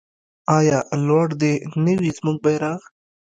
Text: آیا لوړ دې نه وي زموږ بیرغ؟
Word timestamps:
آیا 0.57 0.77
لوړ 1.07 1.27
دې 1.41 1.53
نه 1.83 1.93
وي 1.99 2.11
زموږ 2.17 2.37
بیرغ؟ 2.43 2.81